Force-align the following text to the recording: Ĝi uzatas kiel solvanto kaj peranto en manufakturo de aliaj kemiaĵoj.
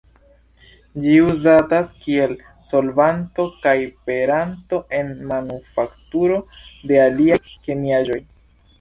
Ĝi 1.03 1.11
uzatas 1.31 1.91
kiel 2.05 2.33
solvanto 2.71 3.47
kaj 3.67 3.75
peranto 4.09 4.83
en 5.03 5.15
manufakturo 5.35 6.43
de 6.93 7.03
aliaj 7.07 7.43
kemiaĵoj. 7.55 8.23